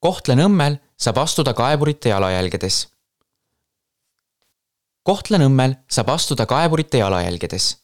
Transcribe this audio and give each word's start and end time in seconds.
Kohtla-Nõmmel 0.00 0.78
saab 0.96 1.18
astuda 1.20 1.52
kaevurite 1.52 2.08
jalajälgedes. 2.08 2.76
Kohtla-Nõmmel 5.04 5.74
saab 5.92 6.08
astuda 6.14 6.46
kaevurite 6.46 6.98
jalajälgedes. 6.98 7.76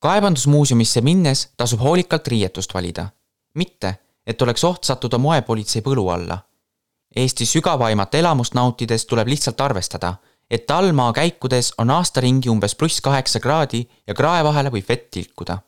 kaevandusmuuseumisse 0.00 1.00
minnes 1.00 1.48
tasub 1.56 1.80
hoolikalt 1.80 2.28
riietust 2.28 2.74
valida. 2.74 3.08
mitte, 3.54 3.94
et 4.26 4.42
oleks 4.42 4.64
oht 4.64 4.84
sattuda 4.84 5.18
moepolitsei 5.18 5.82
põlu 5.82 6.08
alla. 6.08 6.38
Eesti 7.16 7.46
sügavaimat 7.46 8.14
elamust 8.14 8.54
nautides 8.54 9.06
tuleb 9.06 9.28
lihtsalt 9.28 9.60
arvestada, 9.60 10.14
et 10.50 10.70
allmaa 10.70 11.12
käikudes 11.12 11.74
on 11.78 11.90
aastaringi 11.90 12.48
umbes 12.48 12.74
pluss 12.74 13.00
kaheksa 13.00 13.40
kraadi 13.40 13.88
ja 14.06 14.14
krae 14.14 14.44
vahele 14.44 14.70
võib 14.70 14.88
vett 14.88 15.10
tilkuda 15.10 15.58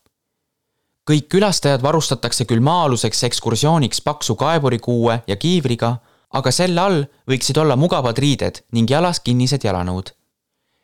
kõik 1.07 1.29
külastajad 1.31 1.83
varustatakse 1.87 2.45
küll 2.51 2.63
maa-aluseks 2.67 3.23
ekskursiooniks 3.29 4.03
paksu 4.03 4.35
kaevurikuue 4.35 5.21
ja 5.27 5.37
kiivriga, 5.37 5.97
aga 6.35 6.51
selle 6.51 6.83
all 6.83 7.05
võiksid 7.31 7.59
olla 7.63 7.77
mugavad 7.79 8.19
riided 8.19 8.65
ning 8.75 8.91
jalas 8.91 9.21
kinnised 9.21 9.65
jalanõud. 9.65 10.11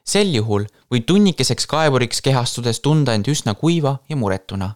sel 0.05 0.35
juhul 0.35 0.67
võid 0.91 1.05
tunnikeseks 1.07 1.67
kaevuriks 1.67 2.23
kehastudes 2.23 2.81
tunda 2.81 3.15
end 3.15 3.29
üsna 3.29 3.55
kuiva 3.55 3.99
ja 4.09 4.17
muretuna. 4.17 4.75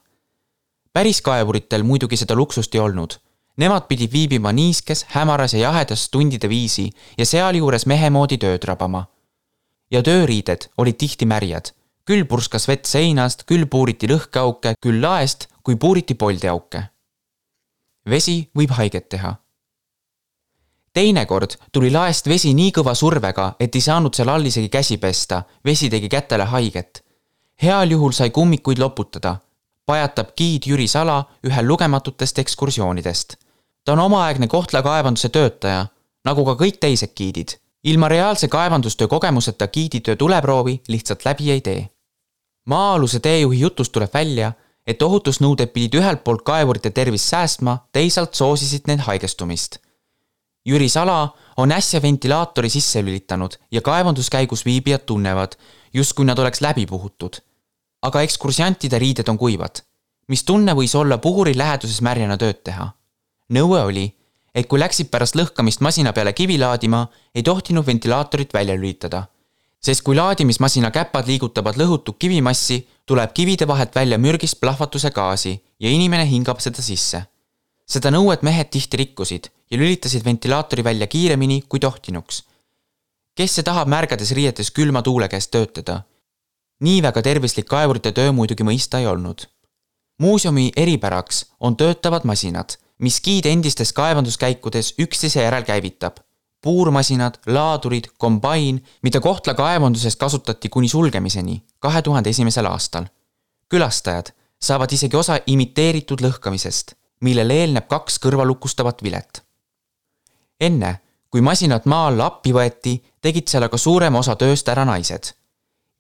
päris 0.92 1.22
kaevuritel 1.22 1.82
muidugi 1.82 2.16
seda 2.16 2.34
luksust 2.34 2.74
ei 2.74 2.80
olnud. 2.80 3.18
Nemad 3.56 3.86
pidid 3.88 4.12
viibima 4.12 4.52
niiskes, 4.52 5.06
hämaras 5.08 5.52
ja 5.54 5.58
jahedas 5.58 6.10
tundide 6.10 6.48
viisi 6.48 6.90
ja 7.18 7.26
sealjuures 7.26 7.86
mehe 7.86 8.10
moodi 8.10 8.38
tööd 8.38 8.64
rabama. 8.64 9.06
ja 9.90 10.02
tööriided 10.02 10.70
olid 10.78 10.96
tihti 10.98 11.26
märjad 11.26 11.75
küll 12.06 12.24
purskas 12.24 12.68
vett 12.68 12.86
seinast, 12.86 13.42
küll 13.50 13.66
puuriti 13.66 14.06
lõhkeauke, 14.06 14.76
küll 14.80 15.02
laest, 15.02 15.48
kui 15.62 15.76
puuriti 15.76 16.14
poldiauke. 16.14 16.82
vesi 18.10 18.50
võib 18.54 18.70
haiget 18.70 19.08
teha. 19.08 19.34
teinekord 20.92 21.56
tuli 21.72 21.90
laest 21.90 22.28
vesi 22.28 22.54
nii 22.54 22.70
kõva 22.70 22.94
survega, 22.94 23.54
et 23.60 23.74
ei 23.74 23.80
saanud 23.80 24.14
seal 24.14 24.28
all 24.28 24.46
isegi 24.46 24.68
käsi 24.68 24.98
pesta, 24.98 25.42
vesi 25.64 25.90
tegi 25.90 26.08
kätele 26.08 26.44
haiget. 26.44 27.04
heal 27.62 27.90
juhul 27.90 28.12
sai 28.12 28.30
kummikuid 28.30 28.78
loputada, 28.78 29.36
pajatab 29.86 30.30
giid 30.36 30.62
Jüri 30.66 30.88
Sala 30.88 31.24
ühel 31.42 31.66
lugematutest 31.66 32.38
ekskursioonidest. 32.38 33.36
ta 33.84 33.92
on 33.92 33.98
omaaegne 33.98 34.46
Kohtla 34.46 34.82
kaevanduse 34.82 35.28
töötaja, 35.28 35.86
nagu 36.24 36.44
ka 36.44 36.54
kõik 36.64 36.78
teised 36.80 37.14
giidid 37.16 37.58
ilma 37.84 38.08
reaalse 38.08 38.48
kaevandustöö 38.48 39.08
kogemuseta 39.08 39.68
giiditöö 39.68 40.16
tuleproovi 40.16 40.82
lihtsalt 40.88 41.24
läbi 41.24 41.50
ei 41.50 41.60
tee 41.60 41.95
maa-aluse 42.66 43.20
teejuhi 43.20 43.60
jutust 43.60 43.92
tuleb 43.92 44.12
välja, 44.14 44.52
et 44.86 45.02
ohutusnõuded 45.02 45.72
pidid 45.74 45.98
ühelt 46.00 46.22
poolt 46.24 46.44
kaevurite 46.46 46.90
tervist 46.94 47.30
säästma, 47.30 47.78
teisalt 47.92 48.34
soosisid 48.34 48.86
need 48.90 49.02
haigestumist. 49.06 49.80
Jüri 50.66 50.88
Sala 50.90 51.34
on 51.56 51.72
äsja 51.72 52.02
ventilaatori 52.02 52.70
sisse 52.70 53.02
lülitanud 53.02 53.54
ja 53.70 53.82
kaevanduskäigus 53.82 54.64
viibijad 54.66 55.06
tunnevad, 55.06 55.54
justkui 55.94 56.26
nad 56.26 56.38
oleks 56.38 56.60
läbi 56.60 56.86
puhutud. 56.86 57.42
aga 58.02 58.20
ekskursiantide 58.22 58.98
riided 58.98 59.28
on 59.28 59.38
kuivad. 59.38 59.82
mis 60.28 60.44
tunne 60.44 60.72
võis 60.72 60.94
olla 60.98 61.18
puhuri 61.18 61.56
läheduses 61.58 62.00
märjana 62.00 62.36
tööd 62.36 62.62
teha? 62.64 62.90
nõue 63.50 63.82
oli, 63.82 64.16
et 64.54 64.66
kui 64.66 64.78
läksid 64.78 65.10
pärast 65.10 65.36
lõhkamist 65.36 65.80
masina 65.80 66.12
peale 66.12 66.32
kivi 66.32 66.58
laadima, 66.58 67.06
ei 67.34 67.42
tohtinud 67.42 67.86
ventilaatorit 67.86 68.54
välja 68.54 68.74
lülitada 68.74 69.26
sest 69.86 70.02
kui 70.02 70.16
laadimismasina 70.18 70.90
käpad 70.90 71.28
liigutavad 71.30 71.78
lõhutud 71.78 72.18
kivimassi, 72.18 72.80
tuleb 73.06 73.32
kivide 73.36 73.68
vahelt 73.70 73.94
välja 73.94 74.18
mürgist 74.18 74.58
plahvatuse 74.60 75.12
gaasi 75.14 75.52
ja 75.80 75.90
inimene 75.90 76.26
hingab 76.26 76.62
seda 76.64 76.82
sisse. 76.82 77.22
seda 77.86 78.10
nõuet 78.10 78.42
mehed 78.42 78.66
tihti 78.74 78.98
rikkusid 78.98 79.44
ja 79.70 79.78
lülitasid 79.78 80.24
ventilaatori 80.24 80.84
välja 80.84 81.06
kiiremini 81.06 81.62
kui 81.68 81.80
tohtinuks. 81.80 82.42
kes 83.36 83.54
see 83.54 83.62
tahab 83.62 83.88
märgades 83.88 84.32
riietes 84.38 84.70
külma 84.70 85.02
tuule 85.02 85.28
käes 85.28 85.48
töötada? 85.48 86.02
nii 86.80 87.02
väga 87.02 87.22
tervislik 87.22 87.70
kaevurite 87.74 88.12
töö 88.12 88.32
muidugi 88.32 88.64
mõista 88.64 88.98
ei 88.98 89.06
olnud. 89.06 89.46
muuseumi 90.18 90.70
eripäraks 90.76 91.44
on 91.60 91.76
töötavad 91.76 92.24
masinad, 92.24 92.78
mis 92.98 93.20
giid 93.20 93.46
endistes 93.46 93.92
kaevanduskäikudes 93.92 94.94
üksteise 94.98 95.42
järel 95.42 95.62
käivitab 95.62 96.25
puurmasinad, 96.60 97.34
laadurid, 97.46 98.04
kombain, 98.18 98.84
mida 99.02 99.20
Kohtla 99.20 99.54
kaevanduses 99.54 100.16
kasutati 100.16 100.68
kuni 100.68 100.88
sulgemiseni 100.88 101.64
kahe 101.78 102.02
tuhande 102.02 102.30
esimesel 102.30 102.66
aastal. 102.66 103.04
külastajad 103.68 104.26
saavad 104.62 104.92
isegi 104.92 105.16
osa 105.16 105.38
imiteeritud 105.46 106.20
lõhkamisest, 106.20 106.94
millele 107.20 107.54
eelneb 107.54 107.88
kaks 107.88 108.18
kõrvalukustavat 108.24 109.02
vilet. 109.02 109.42
enne, 110.60 111.00
kui 111.30 111.40
masinad 111.40 111.82
maa 111.84 112.06
alla 112.06 112.26
appi 112.26 112.52
võeti, 112.52 112.98
tegid 113.20 113.48
seal 113.48 113.62
aga 113.62 113.78
suurema 113.78 114.18
osa 114.18 114.36
tööst 114.36 114.68
ära 114.68 114.84
naised. 114.84 115.32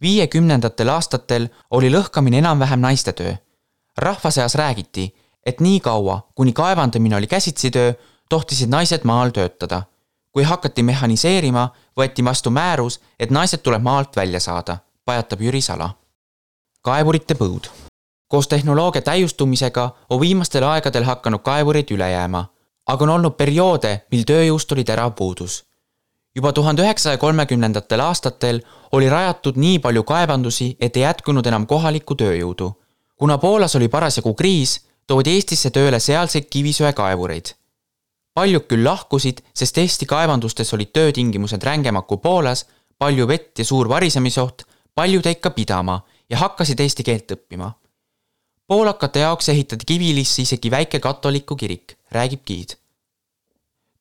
viiekümnendatel 0.00 0.88
aastatel 0.88 1.48
oli 1.70 1.90
lõhkamine 1.90 2.38
enam-vähem 2.38 2.80
naiste 2.80 3.12
töö. 3.12 3.34
rahva 3.98 4.30
seas 4.30 4.54
räägiti, 4.54 5.14
et 5.46 5.60
nii 5.60 5.80
kaua, 5.80 6.20
kuni 6.34 6.52
kaevandamine 6.52 7.16
oli 7.16 7.26
käsitsitöö, 7.26 7.92
tohtisid 8.28 8.68
naised 8.68 9.04
maal 9.04 9.30
töötada 9.30 9.82
kui 10.36 10.44
hakati 10.44 10.82
mehhaniseerima, 10.82 11.68
võeti 11.96 12.24
vastu 12.24 12.50
määrus, 12.52 12.98
et 13.18 13.30
naised 13.32 13.62
tuleb 13.64 13.80
maalt 13.82 14.16
välja 14.16 14.40
saada, 14.40 14.74
pajatab 15.04 15.40
Jüri 15.40 15.62
Sala. 15.64 15.90
kaevurite 16.82 17.34
põud. 17.34 17.70
koos 18.28 18.48
tehnoloogia 18.48 19.02
täiustumisega 19.02 19.90
on 20.10 20.20
viimastel 20.20 20.64
aegadel 20.64 21.04
hakanud 21.04 21.40
kaevureid 21.40 21.90
üle 21.90 22.10
jääma, 22.10 22.44
aga 22.86 23.04
on 23.04 23.14
olnud 23.16 23.36
perioode, 23.36 24.04
mil 24.12 24.28
tööjõust 24.30 24.72
oli 24.72 24.84
terav 24.84 25.12
puudus. 25.12 25.64
juba 26.34 26.52
tuhande 26.52 26.82
üheksasaja 26.82 27.18
kolmekümnendatel 27.18 28.00
aastatel 28.00 28.60
oli 28.92 29.08
rajatud 29.08 29.56
nii 29.56 29.78
palju 29.78 30.02
kaevandusi, 30.02 30.76
et 30.80 30.96
ei 30.96 31.02
jätkunud 31.02 31.46
enam 31.46 31.66
kohalikku 31.66 32.14
tööjõudu. 32.14 32.72
kuna 33.16 33.38
Poolas 33.38 33.76
oli 33.76 33.88
parasjagu 33.88 34.34
kriis, 34.34 34.80
toodi 35.06 35.30
Eestisse 35.30 35.70
tööle 35.70 36.00
sealseid 36.00 36.44
kivisöekaevureid 36.50 37.56
paljud 38.36 38.66
küll 38.68 38.84
lahkusid, 38.84 39.40
sest 39.56 39.78
Eesti 39.80 40.06
kaevandustes 40.06 40.74
olid 40.76 40.92
töötingimused 40.92 41.62
rängemad 41.64 42.04
kui 42.08 42.20
Poolas, 42.20 42.66
palju 42.98 43.24
vett 43.28 43.58
ja 43.58 43.64
suur 43.64 43.88
varisemisoht, 43.88 44.66
paljud 44.94 45.24
jäid 45.24 45.40
ka 45.40 45.50
pidama 45.56 46.00
ja 46.30 46.42
hakkasid 46.42 46.80
eesti 46.80 47.04
keelt 47.06 47.32
õppima. 47.32 47.70
poolakate 48.66 49.20
jaoks 49.20 49.48
ehitati 49.48 49.86
Kivilisse 49.86 50.42
isegi 50.42 50.70
väike 50.70 51.00
katoliku 51.00 51.56
kirik, 51.56 51.96
räägib 52.12 52.44
giid. 52.46 52.76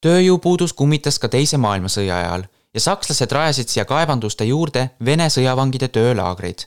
tööjõupuudus 0.02 0.74
kummitas 0.74 1.20
ka 1.20 1.28
Teise 1.30 1.58
maailmasõja 1.58 2.18
ajal 2.18 2.44
ja 2.74 2.80
sakslased 2.80 3.32
rajasid 3.32 3.68
siia 3.72 3.86
kaevanduste 3.86 4.46
juurde 4.46 4.90
Vene 5.06 5.30
sõjavangide 5.30 5.88
töölaagreid. 5.88 6.66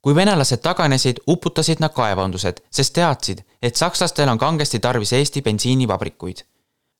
kui 0.00 0.14
venelased 0.14 0.62
taganesid, 0.64 1.20
uputasid 1.26 1.80
nad 1.80 1.92
kaevandused, 1.92 2.62
sest 2.70 2.94
teadsid, 2.94 3.44
et 3.62 3.76
sakslastel 3.76 4.28
on 4.28 4.38
kangesti 4.38 4.78
tarvis 4.78 5.12
Eesti 5.12 5.42
bensiinivabrikuid 5.42 6.49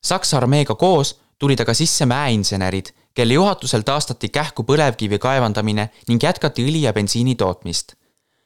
Saksa 0.05 0.37
armeega 0.37 0.75
koos 0.75 1.21
tulid 1.39 1.61
aga 1.61 1.75
sisse 1.75 2.07
mäeinsenerid, 2.07 2.93
kelle 3.15 3.35
juhatusel 3.35 3.83
taastati 3.83 4.29
kähku 4.29 4.65
põlevkivi 4.69 5.19
kaevandamine 5.19 5.89
ning 6.09 6.23
jätkati 6.23 6.65
õli 6.65 6.83
ja 6.83 6.93
bensiini 6.93 7.35
tootmist. 7.35 7.95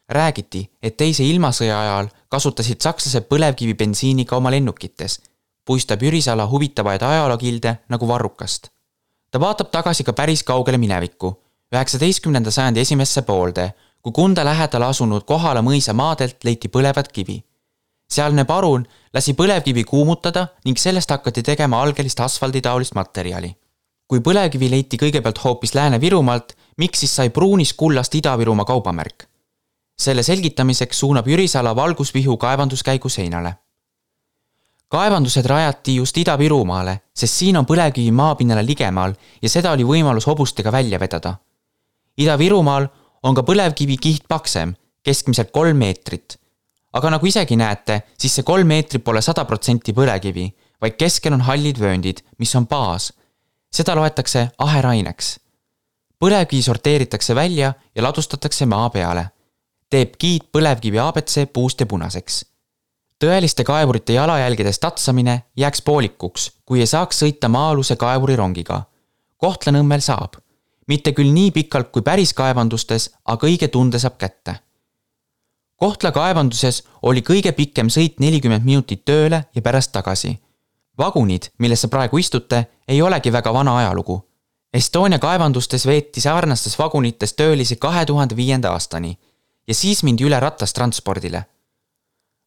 räägiti, 0.09 0.71
et 0.83 0.97
teise 0.97 1.25
ilmasõja 1.25 1.81
ajal 1.81 2.09
kasutasid 2.29 2.81
sakslased 2.81 3.25
põlevkivibensiini 3.29 4.25
ka 4.25 4.37
oma 4.37 4.51
lennukites, 4.51 5.21
puistab 5.65 6.03
Jürisala 6.03 6.47
huvitavaid 6.47 7.03
ajalookilde 7.03 7.77
nagu 7.89 8.09
varrukast. 8.09 8.69
ta 9.31 9.41
vaatab 9.41 9.71
tagasi 9.71 10.05
ka 10.05 10.13
päris 10.13 10.43
kaugele 10.43 10.79
minevikku, 10.79 11.41
üheksateistkümnenda 11.75 12.51
sajandi 12.51 12.81
esimesse 12.81 13.23
poolde, 13.23 13.73
kui 14.03 14.13
Kunda 14.13 14.45
lähedal 14.45 14.83
asunud 14.83 15.25
Kohala 15.25 15.63
mõisa 15.63 15.93
maadelt 15.93 16.45
leiti 16.45 16.69
põlevat 16.69 17.09
kivi 17.13 17.45
sealne 18.11 18.45
parun 18.45 18.87
lasi 19.15 19.35
põlevkivi 19.35 19.85
kuumutada 19.85 20.47
ning 20.65 20.79
sellest 20.79 21.11
hakati 21.11 21.43
tegema 21.43 21.83
algelist 21.83 22.21
asfalditaolist 22.21 22.95
materjali. 22.95 23.55
kui 24.09 24.21
põlevkivi 24.21 24.69
leiti 24.71 24.99
kõigepealt 25.01 25.39
hoopis 25.45 25.73
Lääne-Virumaalt, 25.75 26.53
miks 26.77 27.01
siis 27.01 27.15
sai 27.17 27.31
pruunist 27.31 27.77
kullast 27.77 28.15
Ida-Virumaa 28.15 28.65
kaubamärk? 28.65 29.29
selle 29.99 30.23
selgitamiseks 30.23 30.99
suunab 30.99 31.29
Jürisala 31.29 31.77
valgusvihu 31.77 32.37
kaevanduskäigu 32.37 33.09
seinale. 33.09 33.55
kaevandused 34.89 35.47
rajati 35.47 35.97
just 35.97 36.17
Ida-Virumaale, 36.17 36.99
sest 37.15 37.35
siin 37.35 37.57
on 37.57 37.67
põlevkivi 37.67 38.13
maapinnale 38.13 38.67
ligemal 38.67 39.15
ja 39.43 39.49
seda 39.49 39.73
oli 39.73 39.85
võimalus 39.85 40.27
hobustega 40.27 40.73
välja 40.73 41.01
vedada. 41.01 41.35
Ida-Virumaal 42.19 42.87
on 43.23 43.35
ka 43.35 43.43
põlevkivi 43.43 43.97
kiht 43.97 44.29
paksem, 44.29 44.75
keskmiselt 45.03 45.51
kolm 45.51 45.77
meetrit 45.77 46.39
aga 46.95 47.11
nagu 47.11 47.27
isegi 47.27 47.57
näete, 47.59 48.03
siis 48.19 48.37
see 48.39 48.47
kolm 48.47 48.71
meetrit 48.71 49.03
pole 49.05 49.23
sada 49.23 49.45
protsenti 49.45 49.93
põlevkivi, 49.93 50.47
vaid 50.81 50.97
keskel 51.01 51.35
on 51.35 51.45
hallid 51.49 51.81
vööndid, 51.81 52.23
mis 52.39 52.55
on 52.55 52.67
baas. 52.71 53.13
seda 53.75 53.95
loetakse 53.99 54.49
aheraineks. 54.59 55.41
põlevkivi 56.19 56.63
sorteeritakse 56.63 57.35
välja 57.35 57.75
ja 57.95 58.03
ladustatakse 58.03 58.67
maa 58.67 58.91
peale. 58.91 59.27
teeb 59.91 60.15
giid 60.21 60.43
põlevkivi 60.53 60.99
abc 60.99 61.53
puust 61.53 61.81
ja 61.81 61.87
punaseks. 61.87 62.45
tõeliste 63.25 63.65
kaevurite 63.65 64.13
jalajälgedes 64.13 64.79
tatsamine 64.79 65.43
jääks 65.57 65.83
poolikuks, 65.83 66.51
kui 66.65 66.81
ei 66.81 66.87
saaks 66.87 67.23
sõita 67.23 67.49
maa-aluse 67.49 67.97
kaevurirongiga. 67.97 68.83
Kohtla-Nõmmel 69.37 70.01
saab. 70.01 70.37
mitte 70.87 71.13
küll 71.13 71.33
nii 71.33 71.51
pikalt 71.51 71.91
kui 71.91 72.03
päris 72.03 72.35
kaevandustes, 72.35 73.11
aga 73.25 73.47
õige 73.47 73.69
tunde 73.69 73.99
saab 73.99 74.19
kätte. 74.19 74.61
Kohtla 75.77 76.13
kaevanduses 76.13 76.83
oli 77.03 77.21
kõige 77.21 77.53
pikem 77.53 77.89
sõit 77.91 78.21
nelikümmend 78.21 78.65
minutit 78.65 79.05
tööle 79.05 79.45
ja 79.55 79.63
pärast 79.63 79.93
tagasi. 79.93 80.39
vagunid, 80.99 81.51
millesse 81.59 81.89
praegu 81.89 82.19
istute, 82.19 82.67
ei 82.89 83.03
olegi 83.03 83.33
väga 83.33 83.53
vana 83.53 83.77
ajalugu. 83.77 84.21
Estonia 84.73 85.19
kaevandustes 85.19 85.87
veeti 85.87 86.21
sarnastes 86.21 86.79
vagunites 86.79 87.33
töölisi 87.33 87.77
kahe 87.77 88.07
tuhande 88.07 88.37
viienda 88.37 88.71
aastani 88.71 89.19
ja 89.69 89.75
siis 89.75 90.03
mindi 90.03 90.25
üle 90.25 90.41
ratastranspordile 90.41 91.45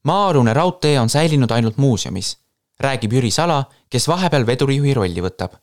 maa-alune 0.07 0.53
raudtee 0.53 0.99
on 0.99 1.09
säilinud 1.09 1.51
ainult 1.51 1.77
muuseumis, 1.77 2.37
räägib 2.79 3.13
Jüri 3.13 3.31
Sala, 3.31 3.63
kes 3.89 4.07
vahepeal 4.07 4.45
vedurijuhi 4.45 4.93
rolli 4.93 5.21
võtab. 5.21 5.57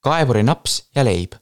kaevuri 0.00 0.42
naps 0.42 0.82
ja 0.94 1.04
leib. 1.04 1.32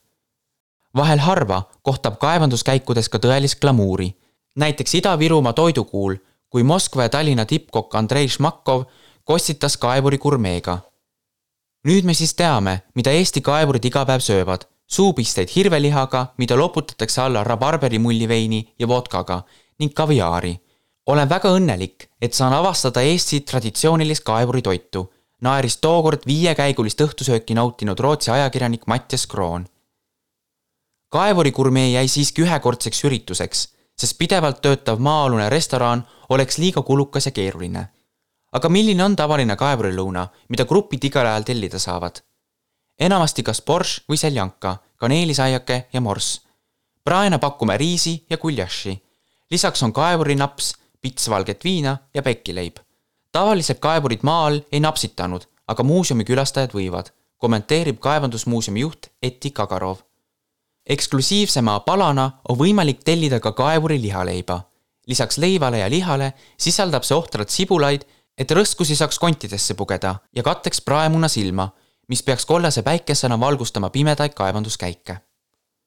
vahel 0.97 1.19
harva 1.19 1.62
kohtab 1.82 2.19
kaevanduskäikudes 2.19 3.09
ka 3.09 3.19
tõelist 3.19 3.61
glamuuri. 3.61 4.14
Näiteks 4.59 4.95
Ida-Virumaa 4.99 5.53
toidukuul, 5.53 6.17
kui 6.51 6.63
Moskva 6.63 7.07
ja 7.07 7.09
Tallinna 7.09 7.45
tippkokk 7.47 7.95
Andrei 7.95 8.29
Šmakov 8.29 8.85
kostitas 9.25 9.77
kaevuri 9.77 10.19
gurmeega. 10.19 10.79
nüüd 11.89 12.05
me 12.05 12.15
siis 12.15 12.35
teame, 12.35 12.83
mida 12.95 13.11
Eesti 13.11 13.41
kaevurid 13.41 13.85
iga 13.85 14.05
päev 14.05 14.21
söövad 14.21 14.67
suupisteid 14.87 15.49
hirvelihaga, 15.57 16.27
mida 16.39 16.57
loputatakse 16.57 17.21
alla 17.23 17.45
rabarberimulliveini 17.45 18.75
ja 18.79 18.89
vodkaga 18.89 19.43
ning 19.79 19.95
kaviaari 19.95 20.59
olen 21.09 21.29
väga 21.29 21.53
õnnelik, 21.57 22.09
et 22.21 22.37
saan 22.37 22.53
avastada 22.53 23.01
Eesti 23.01 23.41
traditsioonilist 23.49 24.25
kaevuritoitu, 24.29 25.07
naeris 25.41 25.79
tookord 25.81 26.27
viiekäigulist 26.29 27.01
õhtusööki 27.01 27.57
nautinud 27.57 28.01
Rootsi 28.01 28.31
ajakirjanik 28.31 28.87
Mattias 28.87 29.27
Kroon. 29.27 29.67
kaevurigurmee 31.09 31.91
jäi 31.91 32.09
siiski 32.09 32.43
ühekordseks 32.45 33.05
ürituseks, 33.05 33.69
sest 33.99 34.19
pidevalt 34.19 34.62
töötav 34.62 34.99
maa-alune 34.99 35.49
restoran 35.50 36.06
oleks 36.29 36.59
liiga 36.59 36.83
kulukas 36.83 37.27
ja 37.27 37.33
keeruline. 37.33 37.89
aga 38.53 38.69
milline 38.69 39.05
on 39.05 39.17
tavaline 39.17 39.56
kaevurilõuna, 39.56 40.29
mida 40.49 40.65
grupid 40.65 41.05
igal 41.05 41.27
ajal 41.27 41.43
tellida 41.43 41.79
saavad? 41.79 42.23
enamasti 43.00 43.43
kas 43.43 43.62
borš 43.62 44.00
või 44.09 44.17
seljanka, 44.17 44.77
kaneelisaiake 44.97 45.89
ja 45.93 46.00
morss. 46.00 46.41
praena 47.05 47.39
pakume 47.39 47.77
riisi 47.77 48.27
ja 48.31 48.39
guljaši. 48.39 49.03
lisaks 49.50 49.83
on 49.83 49.93
kaevurinaps 49.93 50.75
pits 51.00 51.31
valget 51.31 51.65
viina 51.65 51.99
ja 52.15 52.23
pekileib. 52.23 52.77
tavaliselt 53.33 53.79
kaevurid 53.79 54.21
maa 54.23 54.47
all 54.47 54.61
ei 54.73 54.81
napsitanud, 54.81 55.43
aga 55.69 55.83
muuseumi 55.83 56.25
külastajad 56.25 56.75
võivad, 56.75 57.11
kommenteerib 57.39 57.99
kaevandusmuuseumi 57.99 58.81
juht 58.81 59.06
Eti 59.23 59.50
Kagarov. 59.50 60.08
Eksklusiivsema 60.88 61.81
palana 61.81 62.31
on 62.49 62.58
võimalik 62.58 63.05
tellida 63.05 63.40
ka 63.40 63.52
kaevuri 63.52 64.00
lihaleiba. 64.02 64.61
lisaks 65.06 65.38
leivale 65.38 65.79
ja 65.79 65.90
lihale 65.90 66.32
sisaldab 66.58 67.02
see 67.02 67.17
ohtralt 67.17 67.49
sibulaid, 67.49 68.02
et 68.38 68.50
rõskusi 68.50 68.96
saaks 68.96 69.19
kontidesse 69.19 69.75
pugeda 69.75 70.14
ja 70.37 70.43
katteks 70.43 70.81
praemuna 70.81 71.29
silma, 71.29 71.69
mis 72.08 72.23
peaks 72.23 72.46
kollase 72.46 72.82
päikesena 72.82 73.40
valgustama 73.40 73.90
pimedaid 73.90 74.35
kaevanduskäike. 74.35 75.17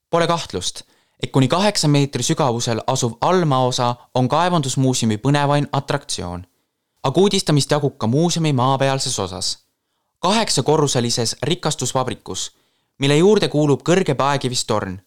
Pole 0.09 0.27
kahtlust 0.27 0.81
et 1.23 1.31
kuni 1.31 1.47
kaheksa 1.47 1.87
meetri 1.87 2.23
sügavusel 2.23 2.81
asuv 2.87 3.13
allmaosa 3.21 3.95
on 4.15 4.27
kaevandusmuuseumi 4.27 5.17
põnevaim 5.17 5.67
atraktsioon. 5.71 6.45
aga 7.03 7.21
uudistamist 7.21 7.71
jagub 7.71 7.97
ka 7.97 8.07
muuseumi 8.07 8.53
maapealses 8.53 9.19
osas. 9.19 9.57
kaheksakorruselises 10.19 11.35
rikastusvabrikus, 11.43 12.51
mille 13.01 13.17
juurde 13.17 13.47
kuulub 13.49 13.81
kõrge 13.87 14.15
paekivist 14.15 14.67
torn. 14.67 14.99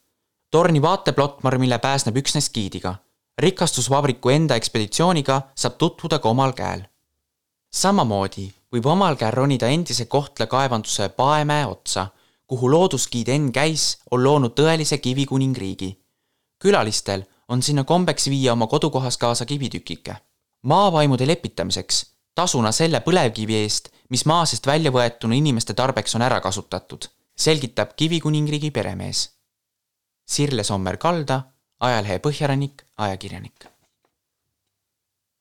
torni 0.50 0.82
vaateplottmarmile 0.82 1.78
pääsneb 1.78 2.16
üksnes 2.16 2.50
giidiga. 2.50 2.94
rikastusvabriku 3.38 4.28
enda 4.28 4.54
ekspeditsiooniga 4.54 5.40
saab 5.54 5.78
tutvuda 5.78 6.18
ka 6.18 6.28
omal 6.28 6.52
käel. 6.52 6.84
samamoodi 7.74 8.52
võib 8.72 8.86
omal 8.86 9.16
käel 9.16 9.32
ronida 9.32 9.66
endise 9.66 10.04
Kohtla 10.04 10.46
kaevanduse 10.46 11.08
Paemäe 11.08 11.66
otsa 11.66 12.06
kuhu 12.46 12.70
loodusgiid 12.70 13.28
Enn 13.28 13.52
Käis 13.52 13.98
on 14.10 14.24
loonud 14.24 14.52
tõelise 14.58 14.98
kivikuningriigi 14.98 16.04
külalistel 16.64 17.22
on 17.48 17.62
sinna 17.62 17.84
kombeks 17.84 18.30
viia 18.32 18.52
oma 18.52 18.66
kodukohas 18.66 19.18
kaasa 19.18 19.46
kivitükike. 19.46 20.16
maavaimude 20.62 21.26
lepitamiseks, 21.26 22.06
tasuna 22.34 22.72
selle 22.72 23.00
põlevkivi 23.00 23.58
eest, 23.60 23.88
mis 24.08 24.24
maa 24.26 24.46
seest 24.48 24.66
välja 24.66 24.90
võetuna 24.90 25.36
inimeste 25.36 25.74
tarbeks 25.74 26.14
on 26.16 26.22
ära 26.22 26.40
kasutatud, 26.40 27.04
selgitab 27.36 27.94
Kivikuningriigi 27.96 28.70
peremees. 28.70 29.28
Sirle 30.26 30.64
Sommer 30.64 30.98
Kalda, 30.98 31.54
ajalehe 31.80 32.18
Põhjarannik, 32.18 32.86
ajakirjanik 32.96 33.73